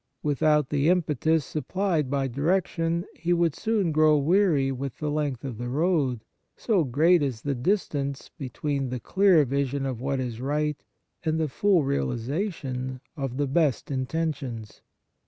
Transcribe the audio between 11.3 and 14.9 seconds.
the full realization of the best intentions.